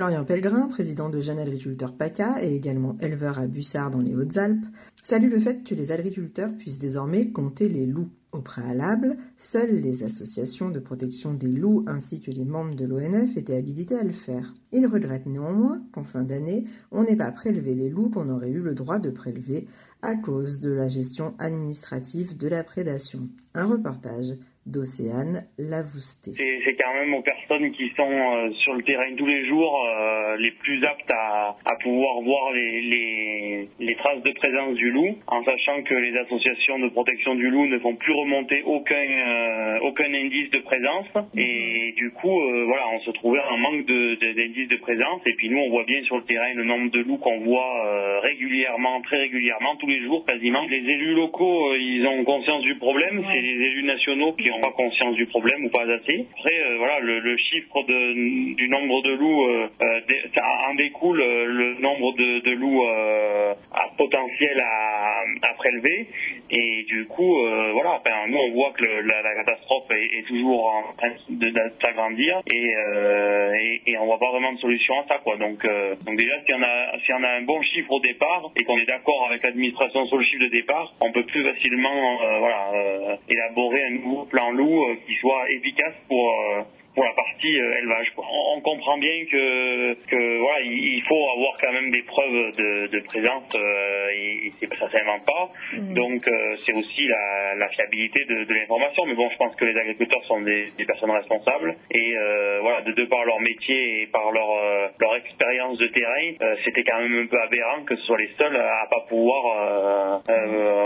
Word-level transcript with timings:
Florian 0.00 0.24
Pellegrin, 0.24 0.66
président 0.68 1.10
de 1.10 1.20
Jeunes 1.20 1.40
Agriculteurs 1.40 1.92
PACA 1.92 2.42
et 2.42 2.56
également 2.56 2.96
éleveur 3.02 3.38
à 3.38 3.46
Bussard 3.46 3.90
dans 3.90 4.00
les 4.00 4.14
Hautes-Alpes, 4.14 4.64
salue 5.04 5.30
le 5.30 5.38
fait 5.38 5.62
que 5.62 5.74
les 5.74 5.92
agriculteurs 5.92 6.56
puissent 6.56 6.78
désormais 6.78 7.28
compter 7.28 7.68
les 7.68 7.84
loups. 7.84 8.08
Au 8.32 8.40
préalable, 8.40 9.18
seules 9.36 9.82
les 9.82 10.02
associations 10.02 10.70
de 10.70 10.78
protection 10.78 11.34
des 11.34 11.48
loups 11.48 11.84
ainsi 11.86 12.22
que 12.22 12.30
les 12.30 12.46
membres 12.46 12.76
de 12.76 12.86
l'ONF 12.86 13.36
étaient 13.36 13.56
habilités 13.56 13.98
à 13.98 14.02
le 14.02 14.12
faire. 14.12 14.54
Il 14.72 14.86
regrette 14.86 15.26
néanmoins 15.26 15.82
qu'en 15.92 16.04
fin 16.04 16.22
d'année, 16.22 16.64
on 16.92 17.02
n'ait 17.02 17.14
pas 17.14 17.30
prélevé 17.30 17.74
les 17.74 17.90
loups 17.90 18.08
qu'on 18.08 18.30
aurait 18.30 18.48
eu 18.48 18.62
le 18.62 18.74
droit 18.74 19.00
de 19.00 19.10
prélever 19.10 19.66
à 20.00 20.14
cause 20.14 20.60
de 20.60 20.70
la 20.70 20.88
gestion 20.88 21.34
administrative 21.38 22.38
de 22.38 22.48
la 22.48 22.64
prédation. 22.64 23.28
Un 23.54 23.66
reportage 23.66 24.32
d'Océane 24.66 25.46
Lavousté. 25.58 26.32
C'est 26.36 26.76
quand 26.76 26.94
même 26.94 27.14
aux 27.14 27.22
personnes 27.22 27.72
qui 27.72 27.90
sont 27.96 28.10
euh, 28.10 28.50
sur 28.62 28.74
le 28.74 28.82
terrain 28.82 29.14
tous 29.16 29.26
les 29.26 29.46
jours 29.48 29.84
euh, 29.86 30.36
les 30.36 30.50
plus 30.50 30.84
aptes 30.84 31.10
à, 31.10 31.56
pouvoir 31.82 32.20
voir 32.20 32.52
les, 32.52 32.82
les, 32.82 33.68
les, 33.78 33.96
traces 33.96 34.22
de 34.22 34.32
présence 34.32 34.74
du 34.74 34.90
loup, 34.90 35.16
en 35.26 35.42
sachant 35.44 35.82
que 35.82 35.94
les 35.94 36.16
associations 36.18 36.78
de 36.78 36.88
protection 36.90 37.34
du 37.36 37.48
loup 37.48 37.66
ne 37.66 37.78
vont 37.78 37.96
plus 37.96 38.12
remonter 38.12 38.62
aucun, 38.64 38.94
euh, 38.94 39.69
aucun 39.90 40.12
indice 40.14 40.50
de 40.50 40.58
présence. 40.58 41.06
Et 41.36 41.92
du 41.96 42.10
coup, 42.10 42.40
voilà, 42.66 42.84
on 42.94 43.00
se 43.00 43.10
trouvait 43.10 43.40
en 43.50 43.58
manque 43.58 43.86
d'indices 43.86 44.68
de, 44.68 44.76
de, 44.76 44.80
présence. 44.80 45.20
Et 45.26 45.34
puis 45.34 45.48
nous, 45.50 45.58
on 45.58 45.70
voit 45.70 45.84
bien 45.84 46.02
sur 46.04 46.16
le 46.16 46.24
terrain 46.24 46.52
le 46.54 46.64
nombre 46.64 46.90
de 46.90 47.00
loups 47.00 47.18
qu'on 47.18 47.40
voit 47.40 48.20
régulièrement, 48.22 49.00
très 49.02 49.18
régulièrement, 49.18 49.76
tous 49.76 49.86
les 49.86 50.00
jours 50.02 50.24
quasiment. 50.24 50.64
Les 50.68 50.78
élus 50.78 51.14
locaux, 51.14 51.74
ils 51.74 52.06
ont 52.06 52.24
conscience 52.24 52.62
du 52.62 52.76
problème. 52.76 53.24
C'est 53.32 53.40
les 53.40 53.66
élus 53.66 53.82
nationaux 53.82 54.32
qui 54.32 54.50
n'ont 54.50 54.60
pas 54.60 54.72
conscience 54.72 55.14
du 55.16 55.26
problème 55.26 55.64
ou 55.64 55.70
pas 55.70 55.82
assez. 55.82 56.26
Après, 56.38 56.58
euh, 56.60 56.76
voilà, 56.78 57.00
le, 57.00 57.18
le, 57.20 57.36
chiffre 57.36 57.82
de, 57.86 58.54
du 58.54 58.68
nombre 58.68 59.02
de 59.02 59.12
loups 59.14 59.44
euh, 59.44 59.68
euh 59.82 60.00
ça 60.34 60.42
en 60.68 60.74
découle 60.74 61.18
le 61.18 61.80
nombre 61.80 62.12
de, 62.14 62.40
de 62.40 62.50
loups 62.52 62.84
à 62.84 63.90
potentiel 63.96 64.60
à, 64.60 65.22
à, 65.42 65.54
prélever. 65.54 66.06
Et 66.50 66.84
du 66.84 67.06
coup, 67.06 67.36
voilà, 67.72 68.00
ben, 68.04 68.28
nous 68.28 68.38
on 68.38 68.52
voit 68.52 68.72
que 68.72 68.82
le, 68.82 69.02
la, 69.02 69.22
la, 69.22 69.34
catastrophe 69.36 69.90
est, 69.90 70.18
est, 70.18 70.22
toujours 70.26 70.66
en 70.66 70.92
train 70.96 71.10
de, 71.28 71.52
s'agrandir 71.84 72.40
et, 72.52 72.56
et, 72.56 73.82
et, 73.86 73.98
on 73.98 74.06
voit 74.06 74.18
pas 74.18 74.30
vraiment 74.30 74.52
de 74.52 74.58
solution 74.58 74.94
à 75.00 75.06
ça, 75.06 75.18
quoi. 75.22 75.36
Donc, 75.36 75.64
donc 76.04 76.16
déjà, 76.16 76.34
si 76.46 76.54
on 76.54 76.62
a 76.62 76.98
si 77.04 77.12
on 77.12 77.22
a 77.22 77.28
un 77.28 77.42
bon 77.42 77.60
chiffre 77.62 77.92
au 77.92 78.00
départ 78.00 78.50
et 78.58 78.64
qu'on 78.64 78.78
est 78.78 78.86
d'accord 78.86 79.26
avec 79.28 79.42
l'administration 79.42 80.06
sur 80.06 80.16
le 80.16 80.24
chiffre 80.24 80.44
de 80.44 80.50
départ, 80.50 80.92
on 81.02 81.12
peut 81.12 81.24
plus 81.24 81.44
facilement, 81.44 82.18
voilà, 82.38 83.18
élaborer 83.28 83.84
un 83.84 83.90
nouveau 83.90 84.24
plan 84.24 84.50
loup 84.52 84.84
euh, 84.84 84.96
qui 85.06 85.14
soit 85.16 85.50
efficace 85.50 85.94
pour 86.08 86.30
euh, 86.30 86.62
pour 86.94 87.04
la 87.04 87.12
partie 87.12 87.60
euh, 87.60 87.78
élevage. 87.78 88.10
Quoi. 88.14 88.24
On, 88.54 88.60
comprend 88.60 88.98
bien 88.98 89.24
que, 89.30 89.94
que 90.06 90.38
voilà, 90.38 90.60
il, 90.62 91.02
faut 91.08 91.30
avoir 91.36 91.56
quand 91.62 91.72
même 91.72 91.90
des 91.90 92.02
preuves 92.02 92.52
de, 92.56 92.86
de 92.88 93.00
présence 93.04 93.48
euh, 93.54 94.08
et, 94.12 94.52
et 94.60 94.66
ça 94.78 94.90
s'invente 94.90 95.24
pas. 95.24 95.50
Mm. 95.74 95.94
Donc 95.94 96.26
euh, 96.26 96.56
c'est 96.64 96.74
aussi 96.74 97.06
la, 97.06 97.54
la, 97.54 97.68
fiabilité 97.68 98.24
de, 98.24 98.44
de 98.44 98.54
l'information. 98.54 99.06
Mais 99.06 99.14
bon, 99.14 99.30
je 99.30 99.36
pense 99.36 99.54
que 99.56 99.64
les 99.64 99.78
agriculteurs 99.78 100.24
sont 100.24 100.40
des, 100.40 100.66
des 100.76 100.84
personnes 100.84 101.10
responsables 101.10 101.76
et 101.90 102.16
euh, 102.16 102.58
voilà, 102.60 102.82
de, 102.82 102.92
de 102.92 103.04
par 103.04 103.24
leur 103.24 103.40
métier 103.40 104.02
et 104.02 104.06
par 104.08 104.30
leur 104.32 104.50
euh, 104.50 104.88
leur 104.98 105.16
expérience 105.16 105.78
de 105.78 105.86
terrain, 105.86 106.56
c'était 106.64 106.82
quand 106.82 107.00
même 107.00 107.24
un 107.24 107.26
peu 107.26 107.40
aberrant 107.40 107.84
que 107.84 107.96
ce 107.96 108.02
soit 108.02 108.18
les 108.18 108.30
seuls 108.38 108.56
à 108.56 108.86
pas 108.90 109.04
pouvoir 109.08 110.22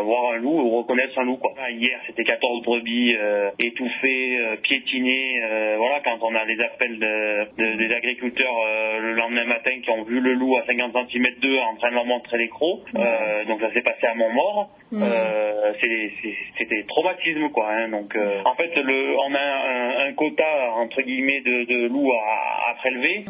voir 0.04 0.32
un 0.34 0.38
loup 0.38 0.60
ou 0.60 0.78
reconnaître 0.78 1.18
un 1.18 1.24
loup. 1.24 1.36
Quoi. 1.36 1.52
Hier, 1.70 1.98
c'était 2.06 2.24
14 2.24 2.62
brebis 2.62 3.16
étouffées, 3.58 4.38
piétinées, 4.62 5.40
voilà 5.78 5.93
quand 6.02 6.18
on 6.22 6.34
a 6.34 6.44
les 6.44 6.60
appels 6.60 6.98
de, 6.98 7.76
des 7.76 7.94
agriculteurs 7.94 8.54
euh, 8.66 9.00
le 9.00 9.12
lendemain 9.14 9.44
matin 9.44 9.72
qui 9.82 9.90
ont 9.90 10.02
vu 10.02 10.20
le 10.20 10.34
loup 10.34 10.56
à 10.56 10.66
50 10.66 10.92
cm 11.10 11.24
d'eux 11.40 11.58
en 11.58 11.76
train 11.76 11.90
de 11.90 11.94
leur 11.94 12.04
montrer 12.04 12.38
les 12.38 12.48
crocs. 12.48 12.82
Euh, 12.96 13.44
donc 13.44 13.60
ça 13.60 13.72
s'est 13.72 13.82
passé 13.82 14.06
à 14.06 14.14
Montmort. 14.14 14.70
Euh, 14.92 15.72
c'était 16.56 16.84
traumatisme 16.86 17.48
quoi. 17.50 17.68
Hein. 17.70 17.88
donc 17.88 18.16
en 18.44 18.54
fait, 18.54 18.74
le, 18.76 19.16
on 19.26 19.34
a 19.34 20.06
un, 20.06 20.12
quota 20.12 20.72
entre 20.76 21.02
guillemets 21.02 21.40
de, 21.40 21.64
de 21.64 21.88
loups 21.88 22.12
à, 22.12 22.70
à 22.70 22.74
prélever. 22.74 23.24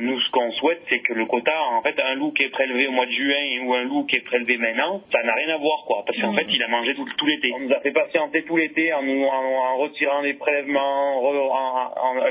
nous, 0.00 0.20
ce 0.20 0.30
qu'on 0.30 0.50
souhaite, 0.52 0.80
c'est 0.88 1.00
que 1.00 1.12
le 1.12 1.26
quota, 1.26 1.52
en 1.72 1.82
fait, 1.82 1.94
un 2.00 2.14
loup 2.14 2.32
qui 2.32 2.44
est 2.44 2.50
prélevé 2.50 2.86
au 2.86 2.92
mois 2.92 3.06
de 3.06 3.12
juin 3.12 3.64
ou 3.64 3.74
un 3.74 3.84
loup 3.84 4.04
qui 4.04 4.16
est 4.16 4.24
prélevé 4.24 4.56
maintenant, 4.56 5.02
ça 5.12 5.22
n'a 5.22 5.34
rien 5.34 5.54
à 5.54 5.58
voir 5.58 5.84
quoi. 5.86 6.04
Parce 6.06 6.18
qu'en 6.20 6.34
fait, 6.34 6.46
il 6.48 6.62
a 6.62 6.68
mangé 6.68 6.94
tout, 6.94 7.06
tout 7.16 7.26
l'été. 7.26 7.52
On 7.54 7.60
nous 7.60 7.72
a 7.72 7.80
fait 7.80 7.92
patienter 7.92 8.42
tout 8.44 8.56
l'été 8.56 8.92
en, 8.92 9.02
nous, 9.02 9.24
en, 9.24 9.76
retirant 9.78 10.22
des 10.22 10.34
prélèvements, 10.34 11.18
en, 11.18 11.61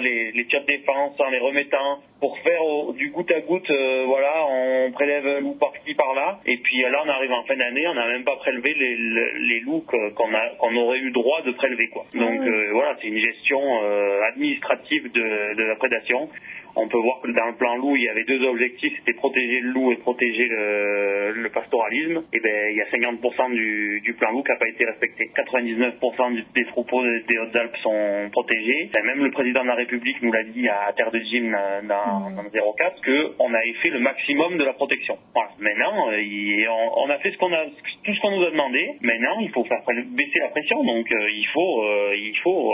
les, 0.02 0.32
les 0.32 0.46
tirs 0.46 0.62
de 0.62 0.68
défense, 0.68 1.20
en 1.20 1.30
les 1.30 1.40
remettant 1.40 2.00
pour 2.22 2.38
faire 2.40 2.62
du 2.94 3.10
goutte 3.10 3.32
à 3.32 3.42
goutte, 3.42 3.70
euh, 3.72 4.04
voilà, 4.06 4.46
on 4.48 4.92
prélève 4.92 5.26
un 5.26 5.40
loup 5.40 5.58
par-ci 5.60 5.96
par-là, 5.96 6.40
et 6.46 6.58
puis 6.58 6.82
là 6.82 7.02
on 7.04 7.10
arrive 7.10 7.32
en 7.32 7.44
fin 7.44 7.56
d'année, 7.56 7.88
on 7.88 7.96
n'a 7.96 8.08
même 8.08 8.24
pas 8.24 8.36
prélevé 8.38 8.74
les, 8.78 8.96
les, 9.40 9.60
loups 9.62 9.84
qu'on 10.16 10.34
a 10.34 10.50
qu'on 10.60 10.76
aurait 10.76 11.00
eu 11.00 11.10
droit 11.12 11.42
de 11.42 11.52
prélever 11.52 11.88
quoi. 11.88 12.06
Donc 12.14 12.42
euh, 12.42 12.70
voilà, 12.74 12.96
c'est 13.02 13.08
une 13.08 13.18
gestion 13.18 13.60
euh, 13.84 14.22
administrative 14.30 15.12
de, 15.12 15.56
de 15.56 15.64
la 15.64 15.76
prédation. 15.76 16.30
On 16.76 16.88
peut 16.88 17.00
voir 17.00 17.20
que 17.22 17.32
dans 17.32 17.48
le 17.48 17.56
plan 17.56 17.76
loup, 17.76 17.96
il 17.98 18.04
y 18.04 18.08
avait 18.08 18.24
deux 18.24 18.42
objectifs, 18.46 18.94
c'était 19.00 19.18
protéger 19.18 19.60
le 19.60 19.72
loup 19.72 19.92
et 19.92 19.98
protéger 19.98 20.48
le, 20.50 21.32
le 21.32 21.50
pastoralisme. 21.50 22.22
Et 22.32 22.40
ben, 22.40 22.72
il 22.72 22.78
y 22.78 22.82
a 22.82 22.86
50% 22.86 23.54
du, 23.54 24.00
du, 24.02 24.14
plan 24.14 24.32
loup 24.32 24.44
qui 24.44 24.52
n'a 24.52 24.58
pas 24.58 24.70
été 24.70 24.86
respecté. 24.86 25.32
99% 25.36 26.44
des 26.56 26.66
troupeaux 26.68 27.04
des 27.04 27.38
Hautes-Alpes 27.40 27.76
sont 27.84 28.30
protégés. 28.32 28.90
Même 29.04 29.21
le 29.22 29.32
président 29.32 29.64
de 29.64 29.68
la 29.68 29.76
République 29.76 30.22
nous 30.22 30.32
l'a 30.32 30.44
dit 30.44 30.68
à 30.68 30.92
Terre 30.96 31.12
de 31.12 31.20
Gym 31.20 31.52
dans, 31.84 32.30
mmh. 32.30 32.36
dans 32.36 32.74
04 32.74 33.02
qu'on 33.38 33.54
avait 33.54 33.74
fait 33.82 33.90
le 33.90 34.00
maximum 34.00 34.58
de 34.58 34.64
la 34.64 34.74
protection. 34.74 35.18
Voilà. 35.34 35.52
Maintenant, 35.60 36.12
euh, 36.12 36.66
on, 36.98 37.10
a 37.10 37.18
fait 37.20 37.32
ce 37.32 37.38
qu'on 37.38 37.54
a, 37.54 37.66
tout 38.04 38.14
ce 38.14 38.22
qu'on 38.22 38.32
nous 38.32 38.46
a 38.46 38.52
demandé. 38.52 38.90
Maintenant, 39.02 39.40
il 39.42 39.50
faut 39.50 39.64
faire 39.66 39.82
baisser 39.88 40.40
la 40.40 40.50
pression. 40.50 40.84
Donc, 40.84 41.08
euh, 41.12 41.30
il 41.32 41.48
faut, 41.54 41.84
euh, 41.84 42.16
il 42.16 42.38
faut 42.44 42.74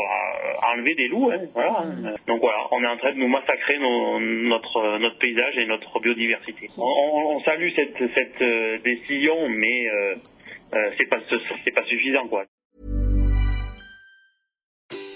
enlever 0.74 0.96
des 0.96 1.08
loups. 1.08 1.32
Hein. 1.32 1.42
Voilà. 1.54 1.82
Mmh. 1.82 2.16
Donc 2.28 2.42
voilà, 2.42 2.60
on 2.72 2.84
est 2.84 2.88
en 2.88 2.98
train 2.98 3.14
de 3.14 3.20
nous 3.20 3.28
massacrer 3.28 3.78
notre, 3.80 4.98
notre 5.00 5.18
paysage 5.20 5.58
et 5.58 5.66
notre 5.66 6.00
biodiversité. 6.00 6.68
On, 6.78 7.40
salue 7.42 7.70
cette, 7.76 7.98
cette 8.14 8.42
euh, 8.42 8.78
décision, 8.80 9.50
mais 9.50 9.88
euh, 9.90 10.16
euh, 10.74 10.92
c'est 10.98 11.10
pas 11.10 11.20
c'est 11.64 11.72
pas 11.72 11.84
suffisant 11.84 12.28
quoi. 12.28 12.46